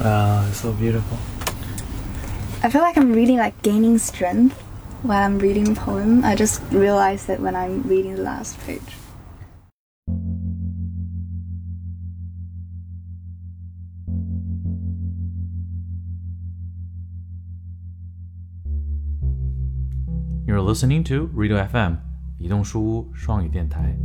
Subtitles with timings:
[0.00, 1.18] Wow, it's so beautiful.
[2.62, 4.56] I feel like I'm reading like gaining strength
[5.02, 6.24] while I'm reading a poem.
[6.24, 8.80] I just realized that when I'm reading the last page.
[20.46, 21.96] You're listening to Radio FM
[22.38, 23.96] 移动书屋双语电台，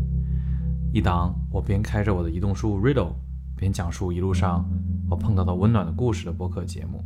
[0.92, 3.14] 一档我边开着我的移动书屋 Riddle，
[3.57, 4.65] 边讲述一路上
[5.09, 7.05] 我碰到的温暖的故事的播客节目。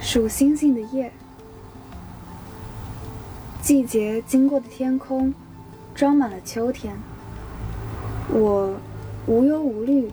[0.00, 0.77] 数星星，
[3.68, 5.34] 季节经过的天空，
[5.94, 6.96] 装满了秋天。
[8.30, 8.74] 我
[9.26, 10.10] 无忧无虑，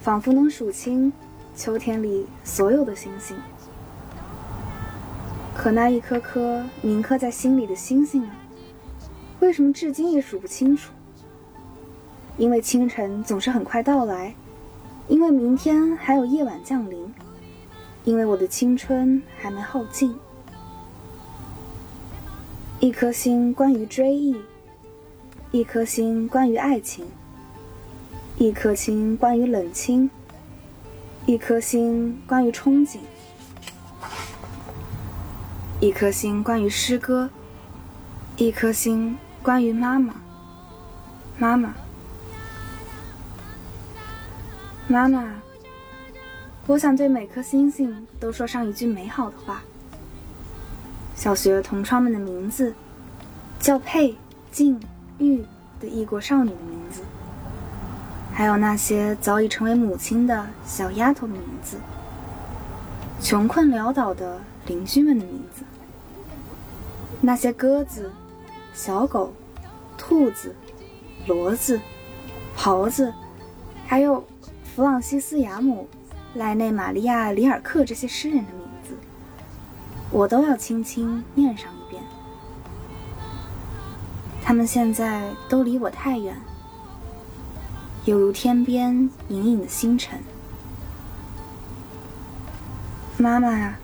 [0.00, 1.12] 仿佛能数清
[1.56, 3.36] 秋天里所有的星星。
[5.56, 8.30] 可那一颗颗铭刻在心里的星星呢，
[9.40, 10.92] 为什么至今也数不清楚？
[12.36, 14.32] 因为清晨总是很快到来，
[15.08, 17.12] 因为明天还有夜晚降临。
[18.04, 20.14] 因为我的青春还没耗尽，
[22.80, 24.36] 一颗心关于追忆，
[25.50, 27.04] 一颗心关于爱情，
[28.36, 30.08] 一颗心关于冷清，
[31.26, 32.98] 一颗心关于憧憬，
[35.80, 37.28] 一颗心关于诗歌，
[38.36, 40.14] 一颗心关于妈妈，
[41.36, 41.74] 妈妈，
[44.86, 45.34] 妈妈。
[46.68, 49.64] 我想对每颗星星都说上一句美好的话。
[51.18, 52.72] 小学同窗们的名字，
[53.58, 54.16] 叫佩、
[54.52, 54.78] 静、
[55.18, 55.44] 玉
[55.80, 57.02] 的异国少女的名字，
[58.32, 61.76] 还有那些早已成为母亲的小丫头的名字，
[63.20, 65.64] 穷困潦倒的邻居们的名字，
[67.20, 68.12] 那些鸽子、
[68.72, 69.34] 小狗、
[69.96, 70.54] 兔子、
[71.26, 71.80] 骡子、
[72.56, 73.12] 狍子，
[73.84, 74.24] 还有
[74.62, 75.88] 弗朗西斯·雅姆。
[76.34, 78.57] 莱内·玛利亚·里尔克这些诗人的名字，
[80.10, 82.02] 我都要轻轻念上一遍。
[84.42, 86.34] 他们现在都离我太远，
[88.04, 90.18] 犹如天边隐隐的星辰。
[93.18, 93.78] 妈妈啊，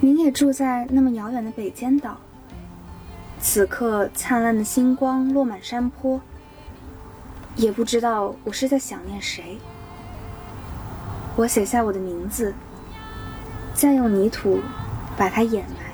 [0.00, 2.16] 您也住在那么遥远的北尖岛。
[3.40, 6.20] 此刻灿烂的星光落满山坡，
[7.56, 9.58] 也不知道我是在想念谁。
[11.36, 12.54] 我写下我的名字，
[13.74, 14.60] 再用泥土
[15.16, 15.92] 把它掩埋。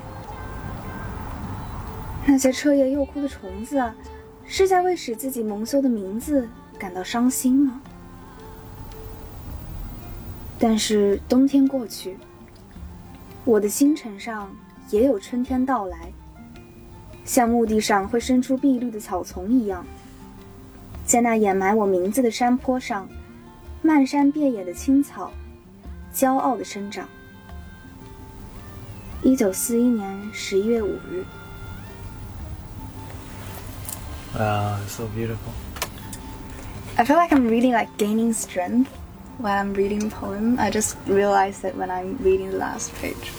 [2.26, 3.82] 那些彻夜又哭的虫子，
[4.44, 6.48] 是在为使自己蒙羞的名字
[6.78, 7.80] 感到伤心吗？
[10.58, 12.16] 但是冬天过去，
[13.44, 14.50] 我的星辰上
[14.90, 16.12] 也有春天到来，
[17.24, 19.86] 像墓地上会生出碧绿的草丛一样，
[21.06, 23.08] 在那掩埋我名字的山坡上。
[23.80, 25.30] 漫山遍野的青草，
[26.12, 27.08] 骄傲的生长。
[29.23, 31.25] 一九四一年十一月五日。
[34.35, 35.53] Wow, so beautiful.
[36.97, 38.89] I feel like I'm reading like gaining strength
[39.37, 40.59] while I'm reading a poem.
[40.59, 43.31] I just realized that when I'm reading the last page.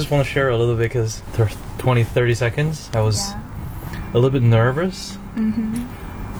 [0.00, 2.90] Just want to share a little bit because there's 20, 30 seconds.
[2.94, 3.40] I was Yeah.
[4.12, 5.84] a little bit nervous Mm-hmm.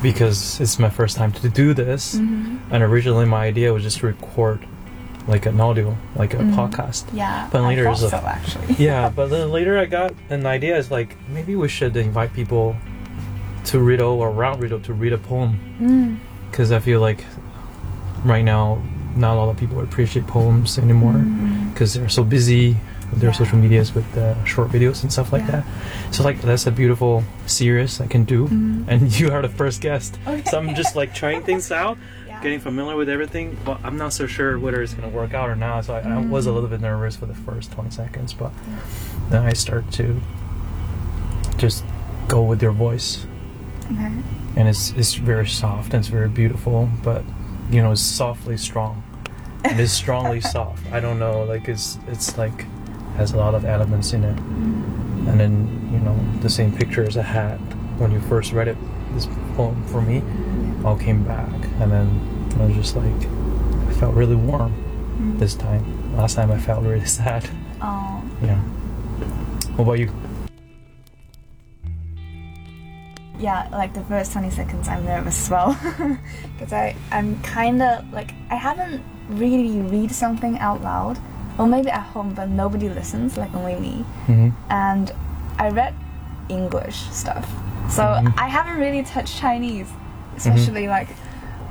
[0.02, 2.16] because it's my first time to do this.
[2.16, 2.72] Mm-hmm.
[2.74, 4.60] And originally, my idea was just to record
[5.28, 6.54] like an audio, like a Mhm.
[6.56, 7.04] podcast.
[7.12, 7.46] Yeah.
[7.52, 8.74] But later I thought a- so actually.
[8.84, 10.76] yeah, but then later I got an idea.
[10.76, 12.74] Is like maybe we should invite people
[13.66, 16.16] to Riddle or around Riddle to read a poem Mm.
[16.50, 17.24] because I feel like
[18.24, 18.78] right now
[19.14, 21.72] not a lot of people appreciate poems anymore Mm.
[21.72, 22.76] because they're so busy
[23.10, 23.36] with their Yeah.
[23.36, 25.62] social medias with the short videos and stuff like Yeah.
[25.62, 25.64] that.
[26.10, 28.84] So like that's a beautiful series I can do, Mm.
[28.88, 30.18] and you are the first guest.
[30.26, 30.42] Okay.
[30.50, 31.98] So I'm just like trying things out,
[32.28, 32.40] Yeah.
[32.42, 35.56] getting familiar with everything, but I'm not so sure whether it's gonna work out or
[35.56, 35.84] not.
[35.86, 36.54] So I, I was a Mm.
[36.54, 38.52] little bit nervous for the first 20 seconds, but
[39.30, 40.20] then I start to
[41.58, 41.84] just
[42.28, 43.26] go with your voice,
[43.92, 44.10] Okay.
[44.56, 47.22] and it's it's very soft and it's very beautiful, but
[47.70, 49.02] you know, it's softly strong.
[49.64, 50.82] And it's strongly soft.
[50.92, 52.64] I don't know, like it's it's like
[53.16, 54.36] has a lot of elements in it.
[54.36, 55.28] Mm-hmm.
[55.28, 57.58] And then, you know, the same picture as a hat.
[57.98, 58.78] When you first read it,
[59.12, 59.26] this
[59.56, 60.22] poem for me,
[60.84, 61.52] all came back.
[61.80, 63.26] And then I was just like,
[63.88, 65.38] I felt really warm mm-hmm.
[65.38, 66.16] this time.
[66.16, 67.48] Last time I felt really sad.
[67.82, 68.60] Oh, Yeah.
[69.76, 70.10] What about you?
[73.40, 75.78] yeah, like the first 20 seconds I'm nervous as well.
[76.52, 81.18] Because I, I'm kind of like, I haven't really read something out loud.
[81.60, 84.04] Or maybe at home, but nobody listens, like only me.
[84.26, 84.48] Mm-hmm.
[84.70, 85.12] And
[85.58, 85.92] I read
[86.48, 87.46] English stuff.
[87.90, 88.32] So Mhm.
[88.38, 89.88] I haven't really touched Chinese,
[90.38, 91.08] especially like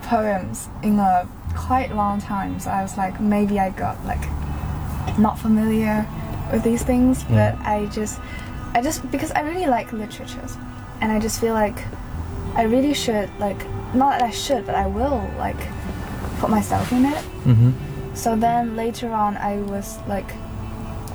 [0.04, 2.60] poems, in a quite long time.
[2.60, 4.26] So I was like, maybe I got like
[5.18, 6.06] not familiar
[6.52, 8.20] with these things, but I just,
[8.76, 10.56] I just because I really like literatures,
[11.02, 11.80] and I just feel like
[12.56, 13.66] I really should like
[13.96, 15.62] not that I should, but I will like
[16.40, 17.24] put myself in it.
[17.46, 17.72] Mm-hmm.
[18.14, 20.34] So then later on, I was like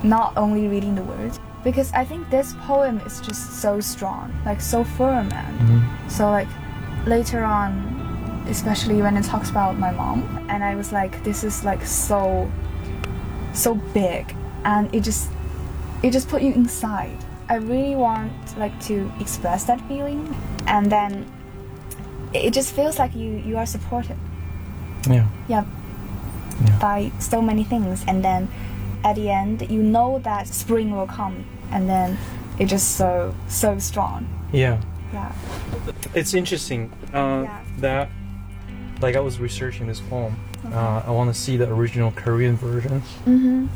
[0.03, 4.61] not only reading the words because I think this poem is just so strong, like
[4.61, 6.09] so firm, and Mm-hmm.
[6.09, 6.47] so like
[7.07, 7.71] later on,
[8.49, 12.49] especially when it talks about my mom, and I was like, this is like so,
[13.53, 15.29] so big, and it just,
[16.03, 17.17] it just put you inside.
[17.49, 20.35] I really want like to express that feeling,
[20.67, 21.25] and then
[22.33, 24.17] it just feels like you you are supported.
[25.09, 25.27] Yeah.
[25.47, 25.65] Yeah,
[26.63, 26.79] Yeah.
[26.79, 28.47] by so many things and then
[29.03, 32.17] at the end you know that spring will come and then
[32.59, 34.79] it's just so so strong Yeah.
[35.13, 35.31] yeah
[36.13, 37.59] It's interesting uh, Yeah.
[37.79, 38.09] that,
[39.01, 40.35] like, I was researching this poem.
[40.73, 43.01] Uh, I want to see the original Korean version.
[43.25, 43.67] mm-hmm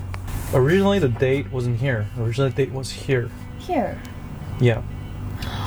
[0.53, 2.07] Originally, the date wasn't here.
[2.17, 3.29] Originally, the date was here.
[3.59, 4.01] here
[4.59, 4.81] Yeah.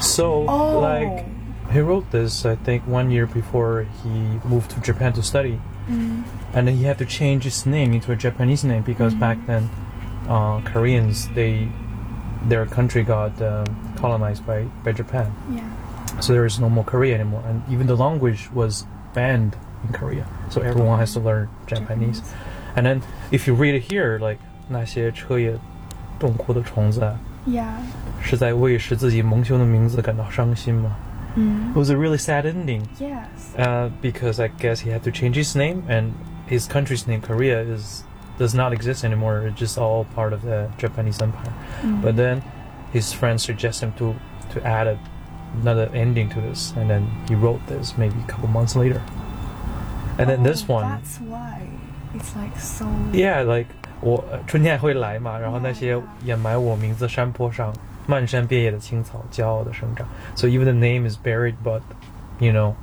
[0.00, 1.24] So, oh like,
[1.72, 4.10] he wrote this, I think, one year before he
[4.44, 5.60] moved to Japan to study.
[5.89, 6.23] mm,
[6.53, 9.69] And then he had to change his name into a Japanese name because back then,
[10.27, 11.69] uh, Koreans, they,
[12.47, 15.31] their country got um, colonized by, by Japan.
[15.53, 15.63] yeah
[16.19, 19.55] So there is no more Korea anymore, and even the language was banned
[19.85, 20.25] in Korea.
[20.49, 22.21] So everyone has to learn Japanese.
[22.75, 23.01] And then
[23.31, 24.39] if you read it here, like
[24.69, 25.57] 那些彻夜
[26.19, 27.67] 洞窟的虫子啊， yeah
[28.21, 30.95] 是在为使自己蒙羞的名字感到伤心吗？
[31.35, 35.11] mm, It was a really sad ending yes uh, because I guess he had to
[35.11, 36.13] change his name, and
[36.47, 38.03] his country's name, Korea, is
[38.39, 39.47] does not exist anymore.
[39.47, 41.53] It's just all part of the Japanese empire.
[41.81, 42.01] Mm.
[42.01, 42.41] But then
[42.93, 44.15] his friends suggest him to
[44.53, 44.97] to add a,
[45.61, 49.01] another ending to this, and then he wrote this maybe a couple months later.
[50.19, 51.67] And then this Oh, one, that's why
[52.15, 53.67] it's like so yeah, like
[54.01, 57.73] 我呃春天还会来嘛，然后那些掩埋我名字山坡上，
[58.07, 60.07] 漫山遍野的青草，骄傲的生长。
[60.35, 61.81] So even the name is buried, but
[62.39, 62.75] you know,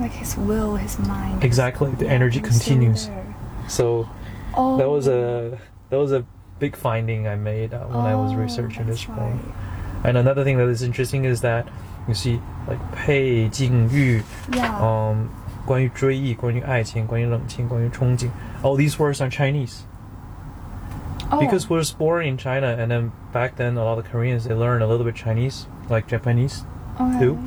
[0.00, 3.06] like his will his mind exactly the energy it's still continues.
[3.06, 3.24] there.
[3.68, 4.06] So
[4.54, 5.58] oh that was a
[5.90, 6.24] that was a
[6.58, 9.38] big finding I made uh, when I was Oh, researching this that's poem.
[9.38, 10.08] right.
[10.08, 11.66] And another thing that is interesting is that
[12.06, 14.22] you see like 配境遇
[14.52, 15.28] yeah 嗯，
[15.64, 18.28] 关于追忆，关于爱情，关于冷清，关于憧憬，
[18.62, 19.80] all these words are Chinese
[21.31, 24.45] oh, because we was born in China, and then back then a lot of Koreans
[24.45, 26.63] they learn a little bit Chinese, like Japanese.
[26.99, 27.19] okay.
[27.19, 27.39] too.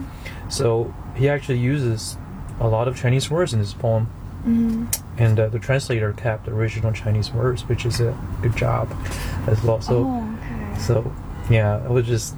[0.48, 2.16] So he actually uses
[2.60, 4.08] a lot of Chinese words in this poem,
[4.46, 4.86] Mhm.
[5.18, 8.88] and uh, the translator kept the original Chinese words, which is a good job
[9.46, 9.80] as well.
[9.80, 10.78] So, oh, okay.
[10.80, 11.12] so
[11.50, 12.34] yeah, it was just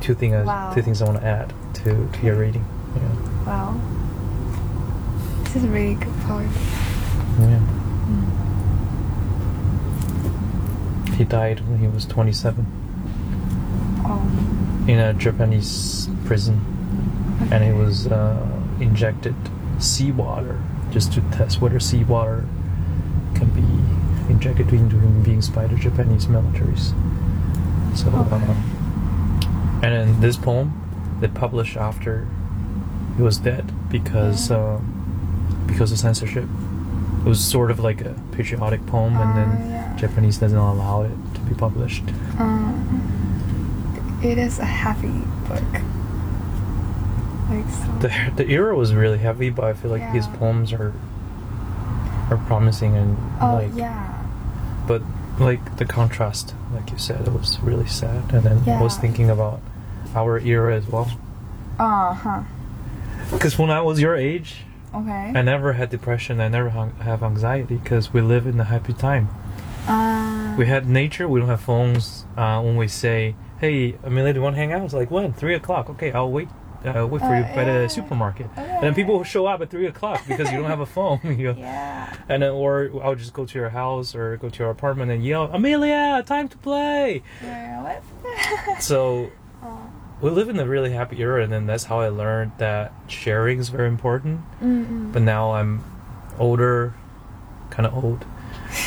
[0.00, 0.46] two things.
[0.46, 0.72] Wow.
[0.74, 2.64] Two things I want to add to to your reading.
[2.96, 3.46] Yeah.
[3.46, 3.74] Wow.
[5.44, 6.48] This is a really good poem.
[7.40, 7.60] Yeah.
[11.18, 12.64] He died when he was 27
[14.04, 14.84] Oh.
[14.86, 16.60] in a Japanese prison,
[17.50, 18.46] and he was uh,
[18.80, 19.34] injected
[19.80, 22.46] seawater just to test whether seawater
[23.34, 26.94] can be injected into human beings by the Japanese militaries.
[27.96, 28.36] So, Okay.
[28.36, 30.72] um, and then this poem
[31.20, 32.28] they published after
[33.16, 34.80] he was dead because uh,
[35.66, 36.44] because of censorship.
[37.24, 39.77] It was sort of like a patriotic poem, and Ah, then yeah.
[39.98, 42.02] Japanese doesn't allow it to be published.
[42.38, 45.62] Um, it is a heavy book.
[47.50, 47.92] Like so.
[48.00, 50.92] The the era was really heavy, but I feel like his poems are
[52.30, 54.22] are promising and oh like, yeah.
[54.86, 55.02] but
[55.38, 58.32] like the contrast, like you said, it was really sad.
[58.34, 59.60] And then I was thinking about
[60.14, 61.10] our era as well,
[61.78, 62.42] Uh huh.
[63.30, 64.64] because when I was your age,
[64.94, 65.32] Okay.
[65.34, 66.40] I never had depression.
[66.40, 69.28] I never hung, have anxiety because we live in a happy time.
[69.88, 71.28] Uh, We had nature.
[71.28, 72.26] We don't have phones.
[72.36, 75.32] Uh, when we say, "Hey, Amelia, do you want to hang out?" It's like when
[75.32, 75.88] three o'clock.
[75.90, 76.48] Okay, I'll wait
[76.84, 77.86] uh, wait for you by the yeah.
[77.86, 80.86] supermarket, and then people will show up at three o'clock because you don't have a
[80.86, 81.20] phone.
[81.24, 81.54] you know?
[81.58, 82.14] Yeah.
[82.28, 85.24] And then, or I'll just go to your house or go to your apartment and
[85.24, 87.22] yell, Amelia, time to play.
[87.42, 88.02] Yeah, what?
[88.82, 89.30] So
[89.62, 89.90] oh.
[90.20, 93.58] we live in a really happy era, and then that's how I learned that sharing
[93.58, 94.40] is very important.
[94.62, 95.12] Mm-mm.
[95.12, 95.82] But now I'm
[96.38, 96.94] older,
[97.70, 98.24] kind of old,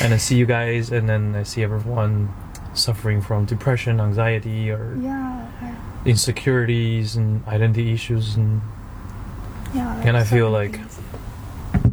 [0.00, 2.32] and I see you guys, and then I see everyone
[2.74, 5.46] suffering from depression, anxiety, or Yeah.
[6.04, 8.60] Insecurities and identity issues, and
[9.74, 9.94] Yeah.
[10.04, 10.98] And I feel like- things.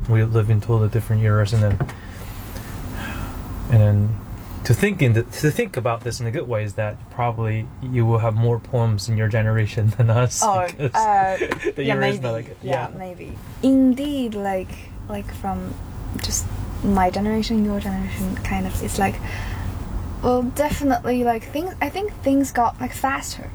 [0.10, 1.78] we live in totally different eras, and then
[3.72, 4.16] and then
[4.64, 7.68] to think in the, to think about this in a good way is that probably
[7.82, 10.42] you will have more poems in your generation than us.
[10.44, 10.68] Oh, uh,
[11.76, 12.28] the yeah, maybe.
[12.28, 13.38] like yeah, maybe.
[13.64, 14.72] Indeed, like
[15.08, 15.74] like from
[16.22, 16.46] just
[16.84, 18.82] my generation, your generation, kind of.
[18.84, 19.16] It's like,
[20.24, 21.74] well, definitely like things.
[21.82, 23.50] I think things got like faster.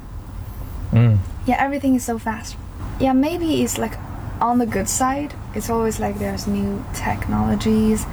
[0.92, 1.18] Mm.
[1.46, 2.56] Yeah, everything is so fast.
[3.00, 3.94] Yeah, maybe it's like
[4.40, 5.34] on the good side.
[5.54, 8.04] It's always like there's new technologies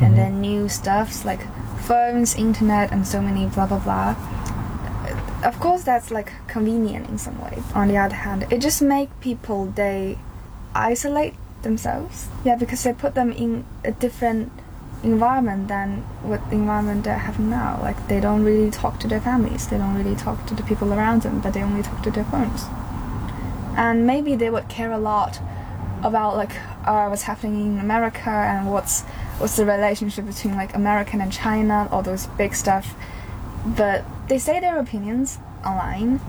[0.00, 0.16] and Mhm.
[0.16, 1.40] then new stuffs like
[1.80, 4.14] phones, internet, and so many blah blah blah.
[5.44, 7.62] Of course, that's like convenient in some way.
[7.74, 10.18] On the other hand, it just make people they
[10.74, 12.28] isolate themselves.
[12.44, 14.52] Yeah, because they put them in a different
[15.02, 17.78] environment than what the environment they have now.
[17.80, 19.66] Like they don't really talk to their families.
[19.68, 22.24] They don't really talk to the people around them, but they only talk to their
[22.24, 22.64] phones.
[23.76, 25.38] And maybe they would care a lot
[26.02, 26.52] about like
[26.84, 29.02] uh, what's happening in America and what's
[29.38, 32.94] what's the relationship between like American and China, all those big stuff.
[33.66, 36.20] But they say their opinions online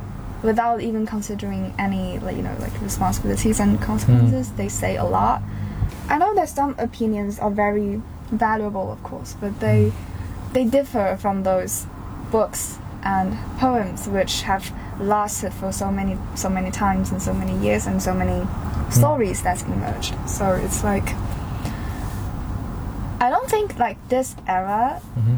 [0.43, 4.49] without even considering any like you know like responsibilities and consequences.
[4.49, 4.57] Hmm.
[4.57, 5.41] They say a lot.
[6.09, 8.01] I know that some opinions are very
[8.31, 10.53] valuable, of course, but they hmm.
[10.53, 11.87] they differ from those
[12.31, 17.57] books and poems which have lasted for so many so many times and so many
[17.63, 18.91] years and so many hmm.
[18.91, 20.15] stories that's emerged.
[20.27, 21.13] So it's like
[23.19, 25.37] I don't think like this era hmm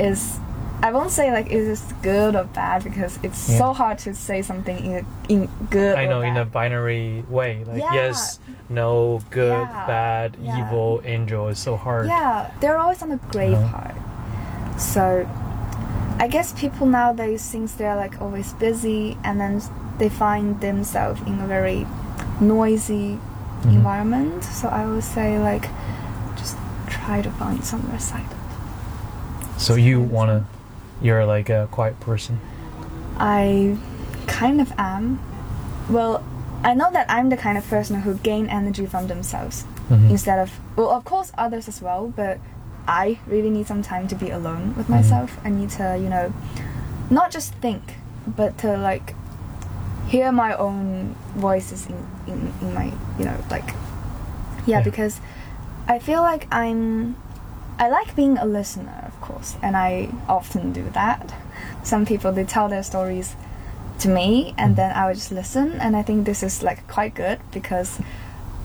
[0.00, 0.40] is
[0.82, 3.58] I won't say like is this good or bad because it's Yeah.
[3.58, 5.96] so hard to say something in in good.
[5.98, 7.92] I know in a binary way, like Yeah.
[7.92, 8.38] yes,
[8.70, 9.86] no, good, Yeah.
[9.86, 10.58] bad, Yeah.
[10.58, 12.06] evil, angel is so hard.
[12.06, 13.68] Yeah, they're always on the gray Uh-huh.
[13.68, 13.94] part.
[14.78, 15.26] So,
[16.18, 19.60] I guess people nowadays, since they're like always busy, and then
[19.98, 21.86] they find themselves in a very
[22.40, 23.18] noisy
[23.64, 23.72] Mhm.
[23.74, 24.44] environment.
[24.44, 25.68] So I would say like,
[26.36, 26.56] just
[26.88, 28.32] try to find somewhere silent.
[29.58, 30.44] So you wanna,
[31.02, 32.38] you're like a quiet person.
[33.18, 33.76] I
[34.26, 35.18] kind of am.
[35.88, 36.22] Well,
[36.62, 40.10] I know that I'm the kind of person who gain energy from themselves Mhm.
[40.10, 42.38] instead of well, of course others as well, but
[42.86, 44.96] I really need some time to be alone with Mhm.
[44.96, 45.38] myself.
[45.44, 46.32] I need to, you know,
[47.10, 47.82] not just think,
[48.26, 49.14] but to like
[50.08, 52.86] hear my own voices in in, in my,
[53.18, 53.74] you know, like
[54.66, 54.82] yeah, Yeah.
[54.82, 55.20] because
[55.88, 57.16] I feel like I'm
[57.78, 58.99] I like being a listener,
[59.30, 61.34] course, and I often do that.
[61.82, 63.36] Some people they tell their stories
[64.00, 67.14] to me, and then I would just listen, and I think this is like quite
[67.14, 68.00] good because,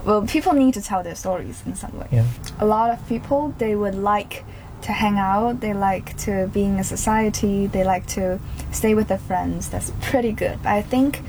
[0.06, 2.08] well, people need to tell their stories in some way.
[2.12, 2.26] Yeah.
[2.60, 4.44] A lot of people they would like
[4.82, 8.40] to hang out, they like to be in a society, they like to
[8.72, 9.70] stay with their friends.
[9.70, 10.62] That's pretty good.
[10.64, 11.22] But I think,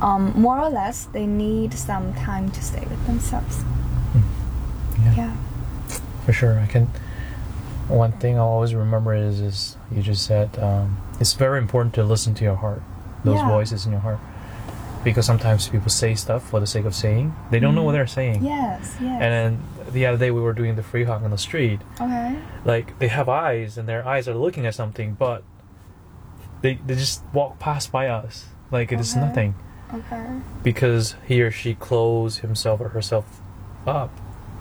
[0.00, 3.62] um, more or less, they need some time to stay with themselves.
[5.04, 5.14] Yeah.
[5.16, 5.36] Yeah.
[6.24, 6.88] For sure, I can.
[7.88, 12.02] One thing I'll always remember is, is you just said um, it's very important to
[12.04, 12.82] listen to your heart,
[13.24, 13.48] those Yeah.
[13.48, 14.18] voices in your heart,
[15.04, 17.34] because sometimes people say stuff for the sake of saying.
[17.50, 17.98] They don't know what Mm.
[17.98, 18.42] they're saying.
[18.44, 18.96] Yes.
[19.00, 19.20] Yes.
[19.22, 19.58] And then
[19.92, 21.80] the other day we were doing the free hug on the street.
[22.00, 22.36] okay.
[22.64, 25.42] Like they have eyes and their eyes are looking at something, but
[26.62, 29.26] they they just walk past by us like it is Okay.
[29.26, 29.54] nothing
[29.92, 30.24] Okay.
[30.62, 33.42] because he or she close himself or herself
[33.86, 34.10] up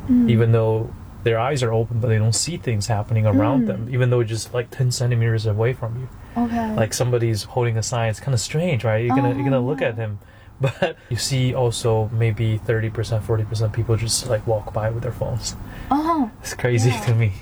[0.10, 0.30] Mm.
[0.30, 0.90] even though
[1.24, 3.68] their eyes are open but they don't see things happening around Mm.
[3.68, 6.08] them even though it's just like 10 centimeters away from you
[6.44, 6.74] Okay.
[6.76, 9.72] like somebody's holding a sign it's kind of strange right you're gonna you're gonna Oh,
[9.72, 10.20] look at him
[10.62, 15.56] but you see also maybe 30% 40% people just like walk by with their phones
[15.92, 17.00] Oh, it's crazy Yeah.
[17.08, 17.34] to me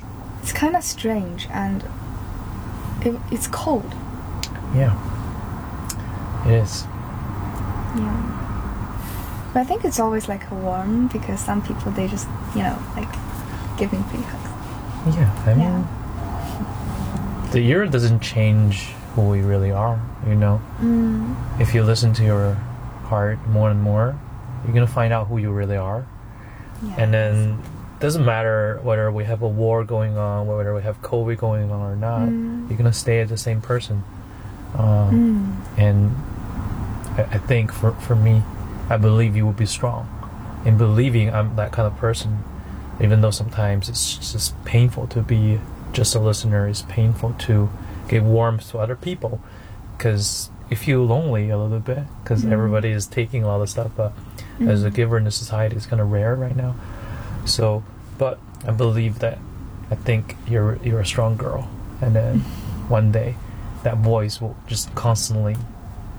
[0.41, 1.83] it's kind of strange and
[3.05, 3.93] it, it's cold.
[4.75, 4.93] yeah
[6.47, 6.85] it is
[7.97, 8.37] Yeah.
[9.53, 13.09] But I think it's always like warm because some people they just you know like
[13.81, 15.15] giving hugs.
[15.17, 17.51] yeah i mean Yeah.
[17.51, 21.35] the year doesn't change who we really are you know Mm.
[21.59, 22.53] if you listen to your
[23.11, 24.15] heart more and more
[24.63, 26.05] you're gonna find out who you really are
[26.83, 26.95] Yes.
[27.01, 27.33] and then
[27.97, 31.71] it doesn't matter whether we have a war going on whether we have covid going
[31.71, 32.69] on or not Mm.
[32.69, 34.03] you're gonna stay as the same person
[34.77, 35.79] um, Mm.
[35.85, 35.99] and
[37.17, 38.43] I, I think for, for me
[38.89, 40.03] I believe you will be strong.
[40.65, 42.43] In believing I'm that kind of person,
[43.01, 45.59] even though sometimes it's just painful to be
[45.91, 47.69] just a listener, it's painful to
[48.07, 49.41] give warmth to other people
[49.97, 52.53] because you feel lonely a little bit because mm-hmm.
[52.53, 53.91] everybody is taking a lot of stuff.
[53.95, 54.13] But
[54.61, 54.95] as a mm-hmm.
[54.95, 56.75] giver in the society, it's kind of rare right now.
[57.45, 57.83] So,
[58.17, 59.39] but I believe that
[59.89, 61.69] I think you're you're a strong girl,
[62.01, 62.89] and then mm-hmm.
[62.89, 63.35] one day
[63.83, 65.55] that voice will just constantly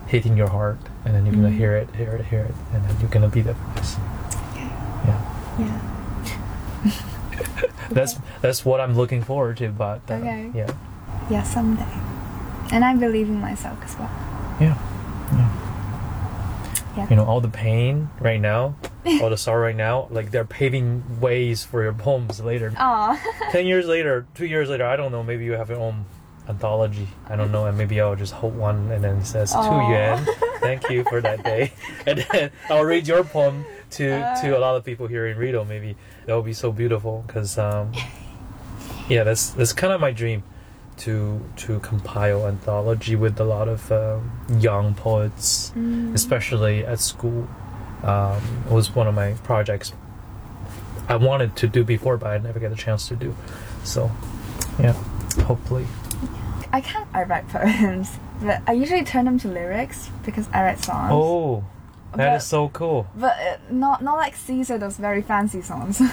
[0.06, 3.00] hitting your heart, and then you're gonna hear it, hear it, hear it, and then
[3.00, 3.96] you're gonna be that voice.
[4.56, 5.91] Yeah, Yeah.
[7.90, 9.68] that's that's what I'm looking forward to.
[9.68, 10.50] But uh, Okay.
[10.54, 10.70] yeah,
[11.30, 11.86] Yeah, someday.
[12.72, 14.10] And I believe in myself as well.
[14.60, 14.78] yeah,
[15.32, 15.58] yeah.
[16.96, 17.06] Yeah.
[17.08, 18.74] You know, all the pain right now,
[19.22, 22.72] all the sorrow right now, like they're paving ways for your poems later.
[22.76, 23.18] Aw.
[23.50, 26.04] 10 years later, two years later, I don't know, maybe you have your own
[26.50, 27.08] anthology.
[27.30, 29.62] I don't know, and maybe I'll just hold one and then it says, Aw.
[29.62, 30.26] Tu Yuan,
[30.60, 31.72] thank you for that day.
[32.06, 35.64] And then I'll read your poem to, to a lot of people here in Rito,
[35.64, 35.96] maybe.
[36.26, 37.92] That would be so beautiful because, um,
[39.08, 40.42] yeah, that's, that's kind of my dream
[40.94, 45.72] to to compile anthology with a lot of um, young poets,
[46.14, 47.48] especially at school.
[48.02, 49.92] Um, it was one of my projects
[51.08, 53.34] I wanted to do before, but I never get a chance to do.
[53.84, 54.10] So,
[54.78, 54.92] yeah,
[55.44, 55.86] hopefully.
[56.72, 60.84] I can't I write poems, but I usually turn them to lyrics because I write
[60.84, 61.10] songs.
[61.12, 61.64] Oh,
[62.16, 63.06] that is But- so cool.
[63.16, 66.00] But uh, not not like Caesar, those very fancy songs.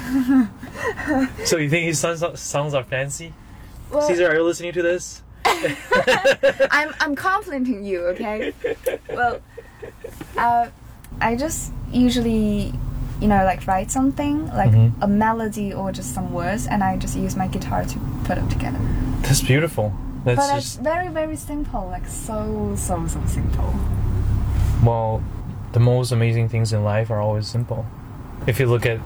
[1.46, 3.34] So you think his songs, songs are fancy?
[3.92, 5.24] Well, Caesar, are you listening to this?
[6.72, 8.54] I'm I'm complimenting you, okay?
[9.10, 9.40] well,
[10.38, 10.68] uh,
[11.22, 12.74] I just usually,
[13.22, 14.92] you know, like write something like Mhm.
[15.02, 18.48] a melody or just some words, and I just use my guitar to put them
[18.50, 18.80] together.
[19.24, 19.92] That's beautiful.
[20.26, 23.74] That's but it's very very simple, like so so so simple.
[24.84, 25.22] well,
[25.73, 27.85] the most amazing things in life are always simple.
[28.47, 29.01] If you look at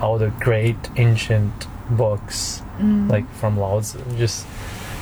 [0.00, 2.62] all the great ancient books,
[3.08, 4.46] like from Lao Tzu, just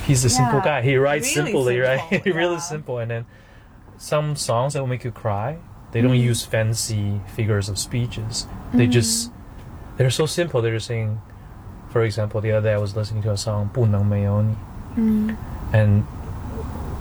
[0.05, 0.65] he's a simple Mm.
[0.65, 0.81] Yeah, guy.
[0.81, 2.01] He writes really simply, right?
[2.09, 2.59] simple, really yeah.
[2.59, 2.97] simple.
[2.99, 3.25] And then
[3.97, 5.57] some songs that will make you cry.
[5.91, 6.29] They don't Mm.
[6.29, 8.45] use fancy figures of speeches.
[8.73, 9.31] They just
[9.97, 10.61] they're so simple.
[10.61, 11.19] They're just saying,
[11.89, 14.55] for example, the other day I was listening to a song 不能没有你
[14.97, 15.35] Mm.
[15.73, 16.03] and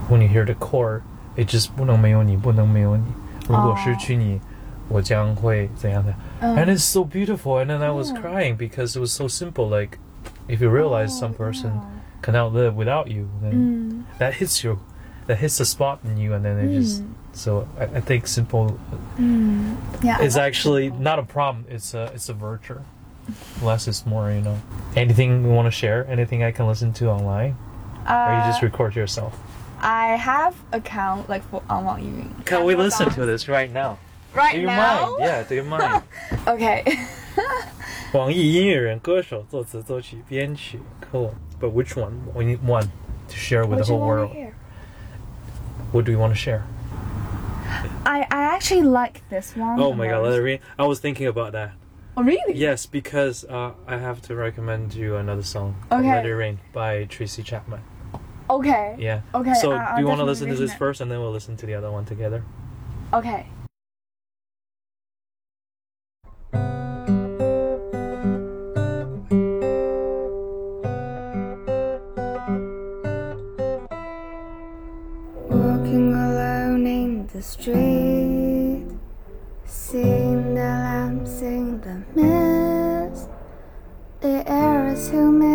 [0.08, 1.02] when you hear the chord,
[1.36, 3.04] it just 不能没有你，不能没有你。
[3.48, 3.78] 如果 Oh.
[3.78, 4.40] 失去你，
[4.88, 6.12] 我将会怎样的？
[6.40, 7.60] Um, And it's so beautiful.
[7.64, 8.20] And then I was Yeah.
[8.20, 9.66] crying because it was so simple.
[9.68, 9.98] Like,
[10.48, 12.22] if you realize Oh, some person yeah.
[12.22, 14.02] cannot live without you, then Mm.
[14.18, 14.78] that hits you.
[15.26, 17.02] That hits the spot in you, and then it just.
[17.02, 17.06] Mm.
[17.32, 18.78] So I, I think simple
[19.18, 19.76] Mm.
[20.02, 20.16] Yeah.
[20.18, 21.02] I is like actually simple.
[21.02, 21.64] not a problem.
[21.68, 22.80] It's a it's a virtue.
[23.62, 24.56] Less is more, you know.
[24.96, 26.06] Anything you want to share?
[26.08, 27.56] Anything I can listen to online,
[28.08, 29.32] or you just Uh, record yourself?
[29.82, 32.26] I have account like for on网易云.
[32.44, 33.96] Can we listen to this right now?
[34.34, 35.16] right Do you now?
[35.18, 35.20] mind?
[35.20, 36.02] Yeah, do you mind?
[36.46, 36.82] Okay.
[38.12, 40.80] 网易音乐人、歌手、作词、作曲、编曲。
[41.12, 41.30] Cool.
[41.60, 42.12] But which one?
[42.34, 42.84] We need one
[43.28, 44.28] to share with What the do you whole want world.
[44.30, 44.52] to hear?
[45.92, 46.62] What do you want to share?
[48.04, 49.78] I I actually like this one.
[49.78, 50.30] Oh the my god, most.
[50.30, 50.60] let it read.
[50.78, 51.72] I was thinking about that.
[52.16, 52.54] Oh really?
[52.54, 55.74] Yes, because uh, I have to recommend you another song.
[55.88, 56.14] called Okay.
[56.14, 57.80] Let It Rain by Tracy Chapman.
[58.49, 58.95] Okay.
[58.99, 59.21] Yeah.
[59.33, 60.77] Okay, So I- I'll do you want to definitely listen to this it.
[60.77, 62.43] first, and then we'll listen to the other one together?
[63.13, 63.45] Okay.
[75.49, 78.85] Walking alone in the street,
[79.65, 83.29] seeing the lamps in the mist.
[84.21, 85.52] The air is humid,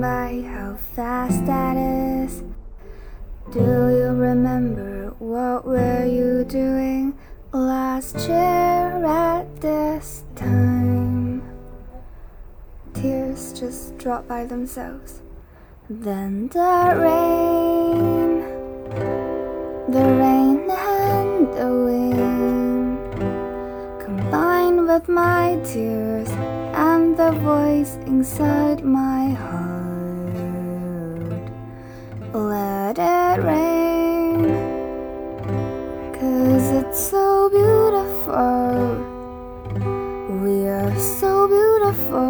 [0.00, 2.42] by, how fast that is.
[3.52, 7.18] Do you remember what were you doing
[7.52, 11.42] last year at this time?
[12.94, 15.22] Tears just drop by themselves.
[15.88, 18.40] Then the rain,
[19.88, 22.98] the rain and the wind
[24.00, 26.28] combine with my tears
[26.74, 29.67] and the voice inside my heart.
[32.30, 34.44] Let it rain,
[36.12, 38.96] cause it's so beautiful.
[40.42, 42.28] We are so beautiful.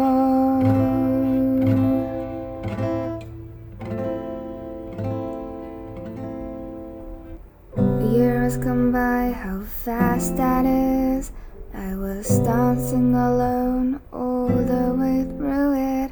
[8.09, 11.33] Years come by, how fast that is.
[11.73, 15.73] I was dancing alone all the way through
[16.05, 16.11] it.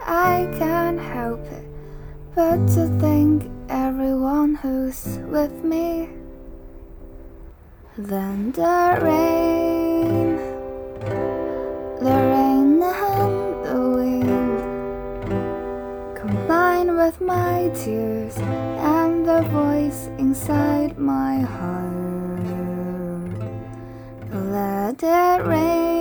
[0.00, 1.67] I can't help it,
[2.34, 6.10] But to think everyone who's with me,
[7.96, 10.36] then the rain,
[11.98, 14.58] the rain and the wind
[16.16, 21.88] combine with my tears and the voice inside my heart.
[24.30, 25.97] Let it rain,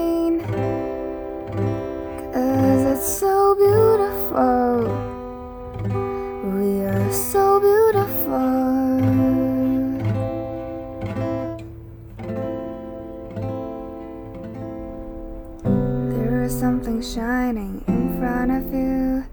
[17.13, 19.23] shining in front of you.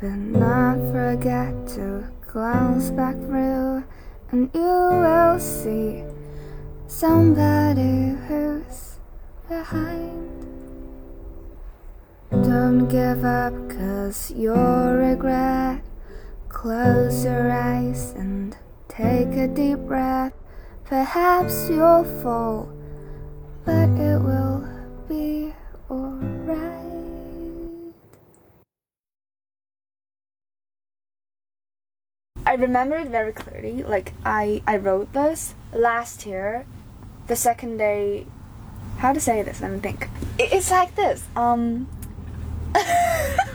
[0.00, 3.84] Do not forget to glance back through,
[4.30, 6.04] and you will see
[6.86, 8.98] somebody who's
[9.48, 10.30] behind.
[12.30, 15.82] Don't give up, cause you'll regret.
[16.48, 18.56] Close your eyes and
[18.88, 20.34] take a deep breath.
[20.84, 22.68] Perhaps you'll fall,
[23.64, 24.43] but it will
[32.54, 33.82] I remember it very clearly.
[33.82, 36.66] Like I, I wrote this last year,
[37.26, 38.26] the second day.
[38.98, 39.60] How to say this?
[39.60, 40.08] Let me think.
[40.38, 41.24] It- It's like this.
[41.34, 41.88] Um.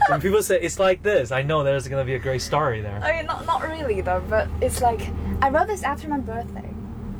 [0.09, 2.99] When people say it's like this, I know there's gonna be a great story there.
[3.01, 5.01] I mean, not not really though, but it's like
[5.41, 6.69] I wrote this after my birthday,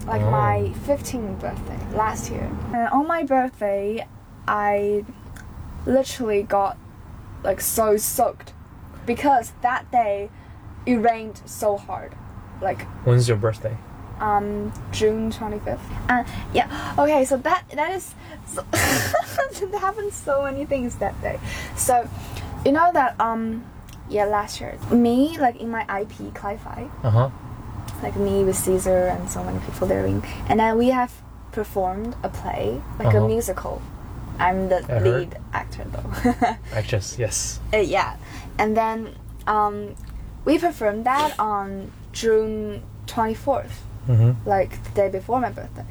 [0.06, 0.32] like Oh.
[0.32, 2.50] my 15th birthday last year.
[2.74, 4.06] And on my birthday,
[4.50, 5.06] I
[5.86, 6.78] literally got
[7.44, 8.52] like so soaked
[9.06, 10.30] because that day
[10.90, 12.12] it rained so hard,
[12.62, 13.76] like When's your birthday?
[14.20, 15.80] um June 25th.
[16.10, 16.68] And yeah,
[17.00, 18.14] okay, so that that is
[18.46, 18.66] so
[19.72, 21.40] there happened so many things that day.
[21.78, 22.08] So
[22.66, 23.64] you know that um
[24.10, 27.30] yeah last year me like in my IP Cli-Fi Uh huh.
[28.04, 30.04] like me with Caesar and so many people there
[30.50, 31.14] and then we have
[31.54, 33.24] performed a play like Uh-huh.
[33.24, 33.82] a musical.
[34.40, 35.04] I'm the I heard.
[35.04, 36.56] lead actor though.
[36.80, 37.60] Actress, yes.
[37.74, 38.16] Uh, yeah,
[38.58, 39.16] and then
[39.48, 39.96] um,
[40.46, 43.72] we performed that on June 24th
[44.08, 44.50] Mm-hmm.
[44.50, 45.86] like the day before my birthday.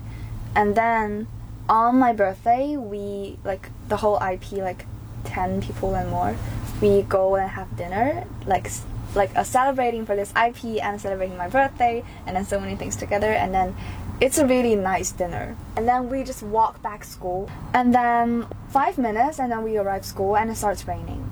[0.56, 1.28] And then
[1.68, 4.86] on my birthday, we like the whole IP, like
[5.22, 6.34] ten people and more.
[6.80, 8.70] We go and have dinner, like
[9.14, 12.96] like uh, celebrating for this IP and celebrating my birthday, and then so many things
[12.96, 13.30] together.
[13.30, 13.76] And then
[14.20, 15.54] it's a really nice dinner.
[15.76, 20.04] And then we just walk back school, and then five minutes, and then we arrive
[20.04, 21.30] school, and it starts raining,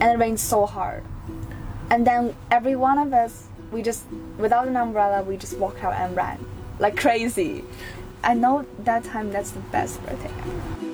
[0.00, 1.02] and it rains so hard.
[1.90, 4.04] And then every one of us, we just,
[4.38, 6.44] without an umbrella, we just walked out and ran
[6.78, 7.64] like crazy.
[8.22, 10.86] I know that time that's the best birthday ever.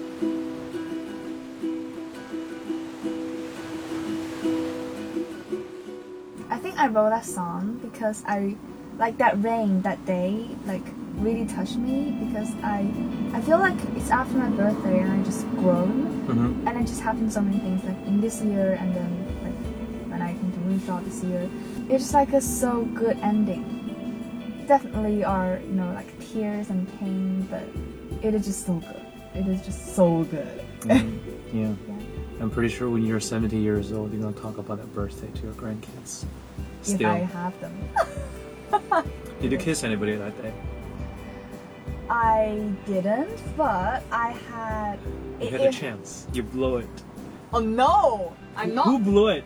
[6.50, 8.56] I think I wrote that song because I
[8.98, 10.82] like that rain that day like
[11.16, 12.86] really touched me because I
[13.32, 16.68] I feel like it's after my birthday and I just grown Mm-hmm.
[16.68, 19.21] and it just happened so many things like in this year and then
[20.62, 21.50] like when I came to Moonshot this year.
[21.88, 24.64] It's like a so good ending.
[24.66, 27.62] Definitely are, you know, like tears and pain, but
[28.24, 29.00] it is just so good.
[29.34, 30.64] It is just so good.
[30.80, 31.18] Mm-hmm.
[31.52, 31.66] Yeah.
[31.86, 31.94] Yeah.
[32.40, 35.42] I'm pretty sure when you're 70 years old, you're gonna talk about that birthday to
[35.42, 36.24] your grandkids.
[36.80, 37.76] If Still, I have them.
[39.42, 40.50] did you kiss anybody that day?
[42.08, 44.98] I didn't, but I had
[45.40, 46.26] You it- had a it- chance.
[46.32, 46.88] You blew it.
[47.52, 48.32] Oh no!
[48.56, 48.86] I'm not.
[48.86, 49.44] Who blew it?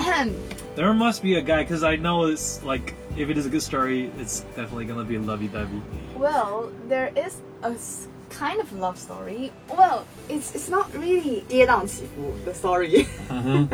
[0.75, 3.61] There must be a guy, because I know it's like, if it is a good
[3.63, 5.81] story, it's definitely gonna be lovey-dovey.
[6.17, 9.51] Well, there is a s- kind of love story.
[9.69, 13.07] Well, it's it's not really 跌宕起伏 the story.
[13.31, 13.71] Mm-hmm.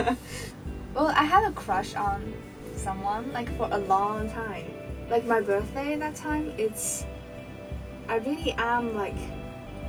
[0.93, 2.21] well, I had a crush on
[2.77, 4.69] someone like for a long time.
[5.09, 7.05] Like my birthday that time, it's
[8.07, 9.17] I really am like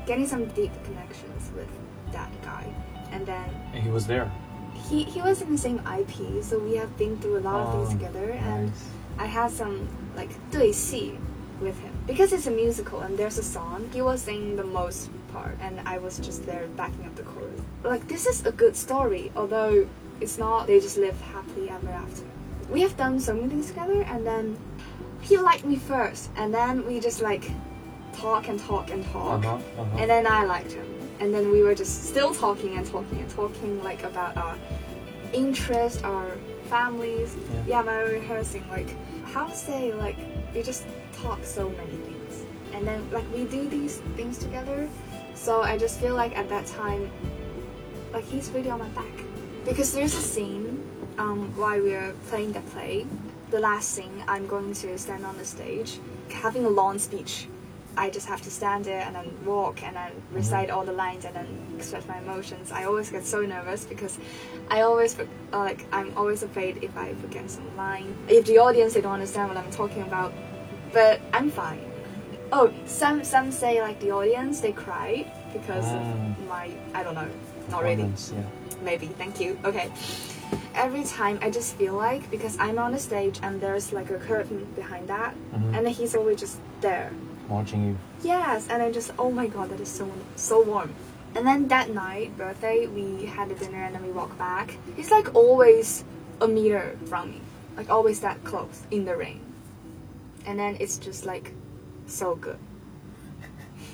[0.07, 1.69] getting some deep connections with
[2.13, 2.65] that guy.
[3.13, 4.31] And then And he was there.
[4.90, 7.74] he he was in the same IP, so we have been through a lot of
[7.74, 8.72] things Oh, together and.
[9.20, 11.18] I had some like 对戏
[11.60, 13.90] with him because it's a musical and there's a song.
[13.92, 17.60] He was singing the most part and I was just there backing up the chorus.
[17.84, 19.88] Like this is a good story, although
[20.22, 20.68] it's not.
[20.68, 22.26] They just live happily ever after.
[22.70, 24.56] We have done so many things together, and then
[25.22, 27.50] he liked me first, and then we just like
[28.14, 29.98] talk and talk and talk, Uh-huh, uh-huh.
[29.98, 30.86] and then I liked him,
[31.20, 34.56] and then we were just still talking and talking and talking like about our
[35.34, 36.38] interests, our
[36.70, 37.36] families.
[37.36, 37.64] Yeah.
[37.68, 38.90] Yeah, my rehearsing like
[39.26, 40.18] how to say like
[40.54, 44.90] we just talk so many things, and then like we do these things together.
[45.36, 47.12] So I just feel like at that time,
[48.14, 49.16] like he's really on my back
[49.66, 50.84] because there's a scene
[51.18, 53.06] um, while we are playing the play,
[53.52, 57.48] the last scene, I'm going to stand on the stage, having a long speech.
[57.98, 61.26] I just have to stand there and then walk and then recite all the lines
[61.26, 62.72] and then express my emotions.
[62.72, 64.18] I always get so nervous because
[64.70, 68.94] I always uh, like I'm always afraid if I forget some line, if the audience
[68.94, 70.32] they don't understand what I'm talking about.
[70.94, 71.82] But I'm fine.
[72.52, 76.00] Oh, some some say like the audience they cried because Ah.
[76.14, 77.28] of my I don't know,
[77.70, 78.44] not really Yeah.
[78.84, 79.90] maybe thank you okay
[80.76, 84.20] every time i just feel like because i'm on the stage and there's like a
[84.30, 85.76] curtain behind that Mhm.
[85.76, 87.10] and he's always just there
[87.50, 87.98] Watching you.
[88.24, 90.94] yes and i just oh my god that is so so warm
[91.36, 95.12] and then that night birthday we had a dinner and then we walked back he's
[95.12, 96.04] like always
[96.42, 97.42] a meter from me
[97.78, 99.40] like always that close in the rain
[100.46, 101.54] and then it's just like
[102.08, 102.60] so good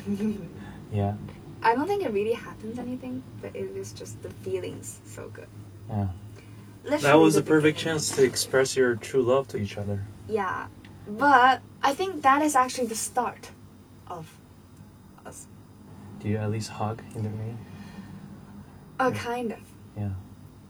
[0.91, 1.13] Yeah.
[1.63, 5.47] i don't think it really happens anything but it is just the feelings so good
[5.89, 6.07] Yeah.
[6.85, 7.99] That was a perfect beginning.
[7.99, 10.01] chance to express your true love to each other.
[10.27, 10.67] Yeah,
[11.07, 13.51] but I think that is actually the start
[14.07, 14.37] of
[15.25, 15.47] us.
[16.19, 17.57] Do you at least hug in the rain?
[18.99, 19.19] Uh, Yeah.
[19.19, 19.59] kind of.
[19.97, 20.11] Yeah.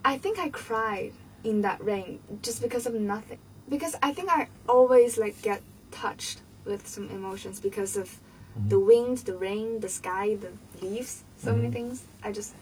[0.06, 3.40] I think I cried in that rain just because of nothing.
[3.70, 8.20] Because I think I always like get touched with some emotions because of
[8.58, 8.70] Mhm.
[8.70, 11.74] the wind, the rain, the sky, the leaves, so many Mhm.
[11.74, 12.04] things.
[12.24, 12.54] I just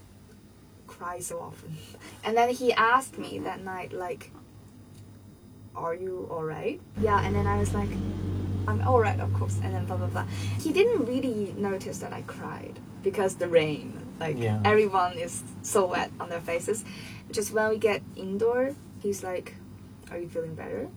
[0.88, 1.78] cry so often.
[2.24, 4.32] And then he asked me that night, like,
[5.76, 7.90] "Are you alright?" Yeah, and then I was like,
[8.68, 10.26] "I'm alright, of course." And then blah blah blah.
[10.60, 14.62] He didn't really notice that I cried because the rain, like Yeah.
[14.66, 16.84] everyone is so wet on their faces.
[17.32, 19.56] Just when we get indoor, he's like,
[20.12, 20.88] "Are you feeling better?"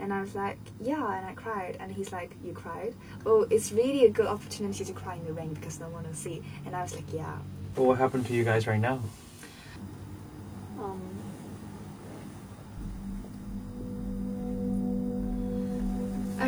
[0.00, 1.76] And I was like, yeah, and I cried.
[1.80, 2.94] And he's like, you cried?
[3.26, 6.14] Oh, it's really a good opportunity to cry in the rain because no one will
[6.14, 6.40] see.
[6.64, 7.34] And I was like, yeah.
[7.74, 9.00] But what happened to you guys right now?
[10.78, 11.00] Um,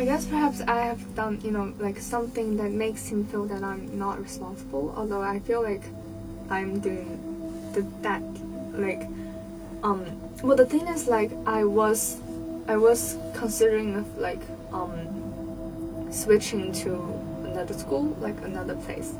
[0.01, 3.63] I guess perhaps I have done, you know, like something that makes him feel that
[3.63, 4.91] I'm not responsible.
[4.97, 5.83] Although I feel like
[6.49, 7.19] I'm doing
[7.73, 8.23] the, that,
[8.73, 9.07] like,
[9.83, 10.03] um.
[10.41, 12.17] Well, the thing is, like, I was,
[12.67, 14.41] I was considering of like,
[14.73, 16.95] um, switching to
[17.45, 19.13] another school, like another place,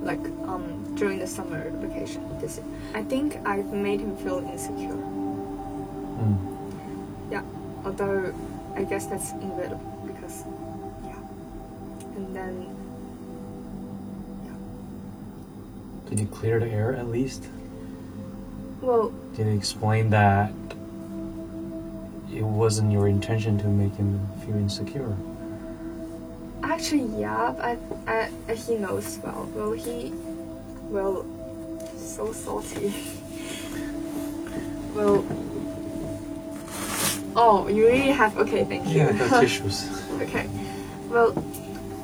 [0.00, 2.66] like, um, during the summer vacation this year.
[2.92, 4.98] I think I've made him feel insecure.
[6.18, 6.38] Mm.
[7.30, 7.42] Yeah,
[7.84, 8.34] although
[8.78, 10.44] I guess that's inevitable because,
[11.04, 11.16] yeah.
[12.14, 12.76] And then,
[14.44, 14.52] yeah.
[16.08, 17.48] Did you clear the air at least?
[18.80, 20.52] well, Did you explain that
[22.32, 25.16] it wasn't your intention to make him feel insecure?
[26.62, 29.50] actually, yeah, but I, I, he knows well.
[29.56, 30.12] Well, he,
[30.88, 31.26] well,
[31.96, 32.94] so salty.
[34.94, 35.24] well,
[37.38, 38.98] oh, you really have, okay, thank you.
[38.98, 39.88] Yeah, I got tissues.
[40.18, 40.48] Okay.
[41.08, 41.32] Well,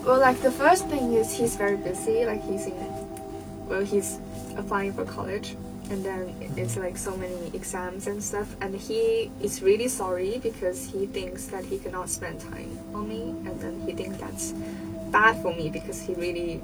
[0.07, 2.25] well, like the first thing is he's very busy.
[2.25, 2.79] Like he's in,
[3.69, 4.21] well, he's
[4.57, 5.57] applying for college,
[5.91, 8.55] and then it's like so many exams and stuff.
[8.61, 13.35] And he is really sorry because he thinks that he cannot spend time on me,
[13.51, 14.53] and then he thinks that's
[15.11, 16.63] bad for me because he really,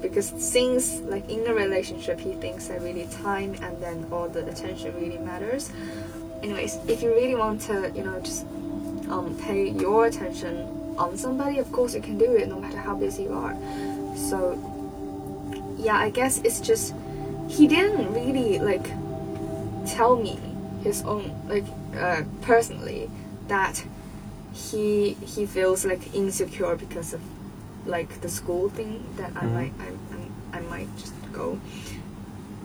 [0.00, 4.46] because since like in a relationship he thinks that really time and then all the
[4.48, 5.70] attention really matters.
[6.46, 8.44] Anyways, if you really want to, you know, just
[9.10, 12.94] um, pay your attention on somebody, of course you can do it no matter how
[12.94, 13.56] busy you are.
[14.14, 14.54] So,
[15.76, 16.94] yeah, I guess it's just
[17.48, 18.86] he didn't really like
[19.88, 20.38] tell me
[20.84, 21.64] his own like
[21.98, 23.10] uh, personally
[23.48, 23.84] that
[24.52, 27.20] he he feels like insecure because of
[27.86, 29.52] like the school thing that I Mhm.
[29.52, 31.58] might I, I, I might just go.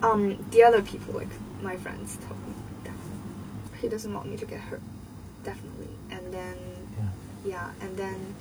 [0.04, 2.38] Um, the other people like my friends told
[3.82, 4.80] he doesn't want me to get hurt,
[5.44, 5.88] definitely.
[6.10, 6.56] And then
[6.96, 7.08] Yeah.
[7.44, 8.34] yeah, and then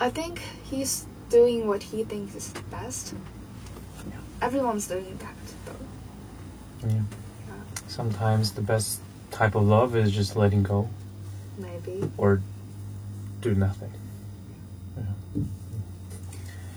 [0.00, 3.14] I think he's doing what he thinks is best.
[4.40, 5.34] Everyone's doing that
[5.66, 6.88] though.
[6.88, 6.94] Yeah.
[6.94, 7.54] Yeah,
[7.88, 9.00] Sometimes the best
[9.32, 10.88] type of love is just letting go
[11.58, 12.08] maybe.
[12.16, 12.40] or
[13.42, 13.92] do nothing.
[14.96, 15.42] Yeah.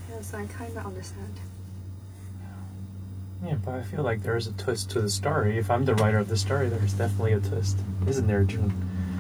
[0.10, 1.34] Yes, I kind of understand.
[3.44, 5.58] Yeah, but I feel like there's a twist to the story.
[5.58, 7.78] If I'm the writer of the story, there's definitely a twist,
[8.08, 8.72] isn't there, June?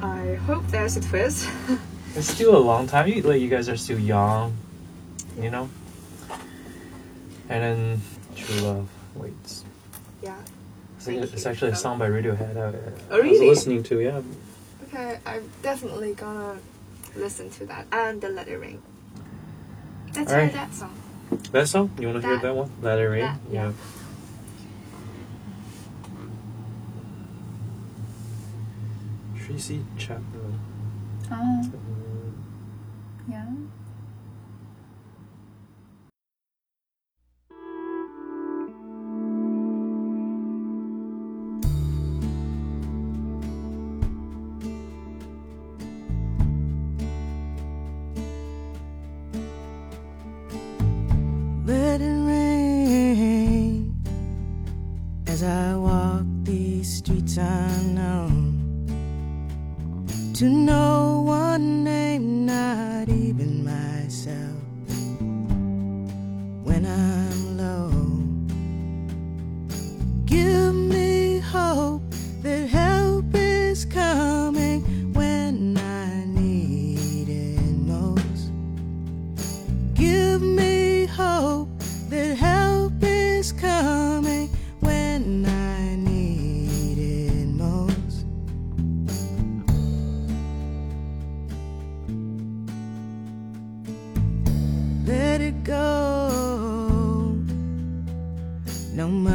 [0.01, 1.49] I hope there's a twist.
[2.13, 3.07] It's still a long time.
[3.07, 4.57] You, like you guys are still young,
[5.39, 5.69] you know.
[7.47, 8.01] And then
[8.35, 9.63] true love waits.
[10.21, 10.35] yeah.
[10.97, 11.49] It's, Thank it's you.
[11.51, 12.57] actually a song by Radiohead.
[12.57, 14.01] I, Oh, I was listening to.
[14.01, 14.21] Yeah.
[14.89, 16.57] Okay, I'm definitely gonna
[17.15, 18.81] listen to that and the Let It Ring.
[20.07, 20.51] Let's hear Alright.
[20.53, 20.93] that song.
[21.53, 21.91] That song?
[21.97, 22.71] You want to hear That- that one?
[22.81, 23.21] Let it rain.
[23.21, 23.71] that, yeah.
[29.51, 30.59] Tracy Chapman.
[31.29, 32.31] Oh, Mm,
[33.29, 33.45] yeah.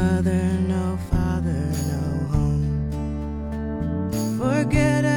[0.07, 0.43] Mother,
[0.73, 2.65] no father, no home.
[4.37, 5.16] Forget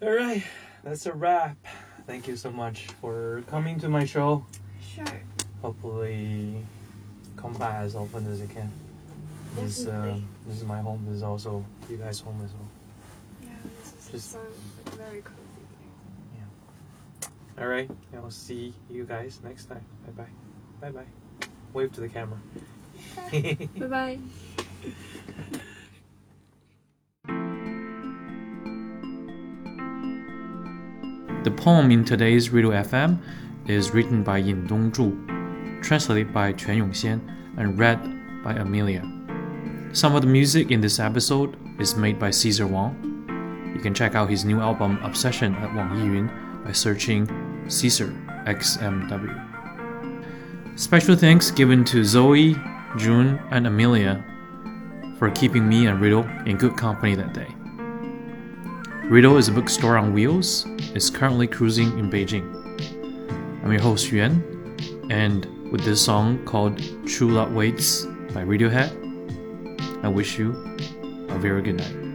[0.00, 0.42] All right,
[0.84, 1.56] that's a wrap.
[2.06, 4.46] Thank you so much for coming to my show.
[4.80, 5.04] Sure.
[5.60, 6.64] Hopefully,
[7.36, 8.70] come by as often as you can.
[9.56, 10.24] This, uh, Definitely.
[10.46, 11.04] this is my home.
[11.06, 12.68] This is also you guys' home as well.
[13.42, 13.48] Yeah,
[13.80, 14.40] this is Just- so
[14.96, 15.34] very cozy
[17.60, 19.84] All right, I'll see you guys next time.
[20.06, 20.30] Bye bye.
[20.80, 21.48] Bye bye.
[21.72, 22.38] Wave to the camera.
[23.32, 24.18] bye bye.
[31.44, 33.22] The poem in today's Radio FM
[33.68, 37.20] is written by Yin Dongzhu, translated by Quan Yongxian,
[37.56, 38.02] and read
[38.42, 39.08] by Amelia.
[39.92, 43.72] Some of the music in this episode is made by Caesar Wang.
[43.72, 47.28] You can check out his new album Obsession at Wang Yiyun by searching
[47.68, 48.08] Caesar
[48.46, 49.38] XMW.
[50.76, 52.56] Special thanks given to Zoe,
[52.96, 54.24] June, and Amelia
[55.18, 57.54] for keeping me and Riddle in good company that day.
[59.08, 62.44] Riddle is a bookstore on wheels, is currently cruising in Beijing.
[63.64, 64.76] I'm your host Yuan,
[65.08, 68.04] and with this song called True Love Waits
[68.34, 70.50] by Radiohead, I wish you
[71.30, 72.07] a very good night.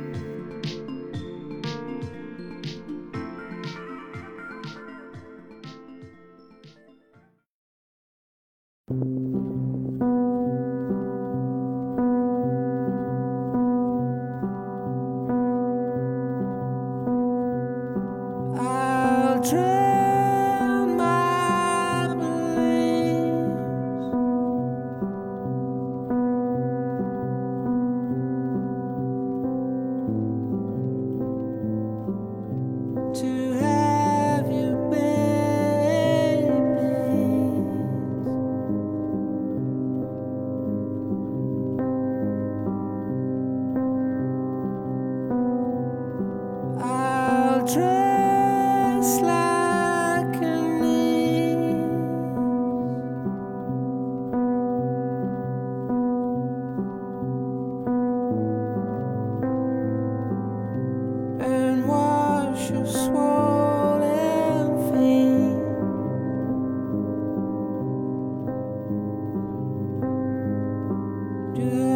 [71.63, 71.92] Just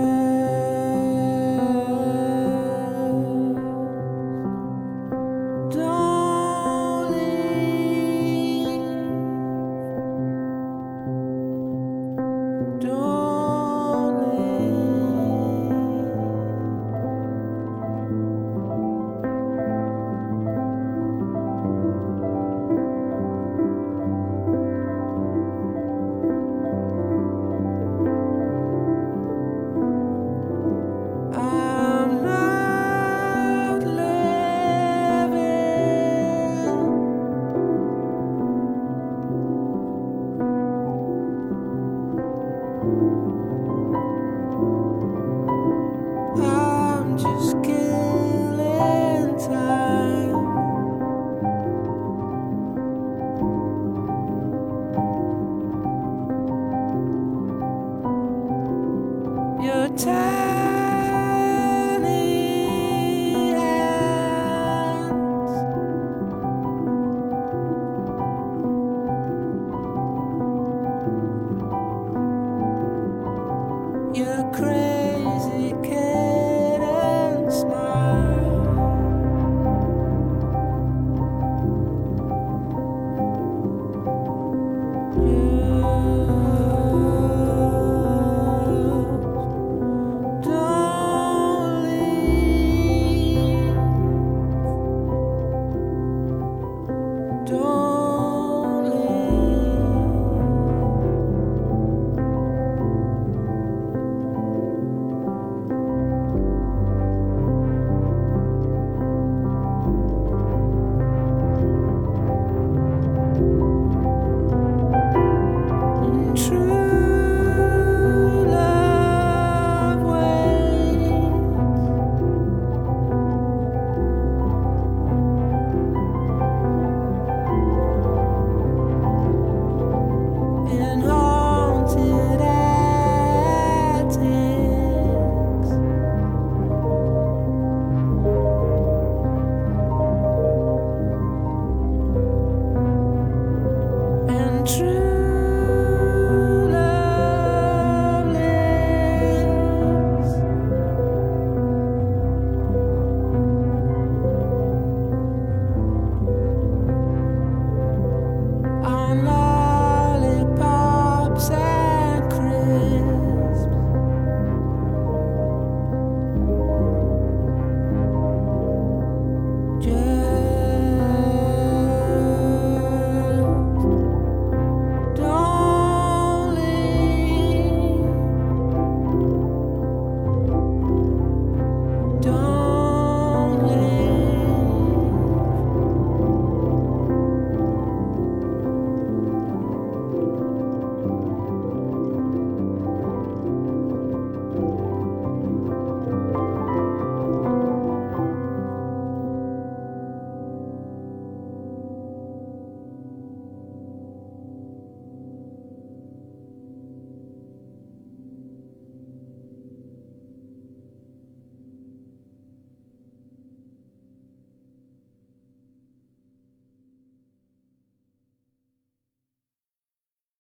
[74.58, 74.87] crazy